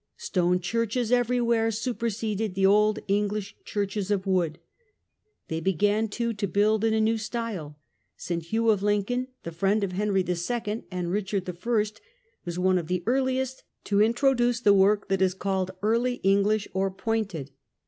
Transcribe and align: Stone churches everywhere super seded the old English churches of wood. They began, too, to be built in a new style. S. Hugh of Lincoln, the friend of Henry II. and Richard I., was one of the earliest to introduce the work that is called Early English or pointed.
Stone 0.17 0.61
churches 0.61 1.11
everywhere 1.11 1.69
super 1.69 2.07
seded 2.09 2.55
the 2.55 2.65
old 2.65 2.97
English 3.07 3.55
churches 3.63 4.09
of 4.09 4.25
wood. 4.25 4.57
They 5.47 5.59
began, 5.59 6.07
too, 6.07 6.33
to 6.33 6.47
be 6.47 6.51
built 6.53 6.83
in 6.83 6.95
a 6.95 6.99
new 6.99 7.19
style. 7.19 7.77
S. 8.17 8.29
Hugh 8.47 8.71
of 8.71 8.81
Lincoln, 8.81 9.27
the 9.43 9.51
friend 9.51 9.83
of 9.83 9.91
Henry 9.91 10.25
II. 10.27 10.85
and 10.89 11.11
Richard 11.11 11.47
I., 11.47 11.85
was 12.45 12.57
one 12.57 12.79
of 12.79 12.87
the 12.87 13.03
earliest 13.05 13.61
to 13.83 14.01
introduce 14.01 14.59
the 14.59 14.73
work 14.73 15.07
that 15.07 15.21
is 15.21 15.35
called 15.35 15.69
Early 15.83 16.15
English 16.23 16.67
or 16.73 16.89
pointed. 16.89 17.51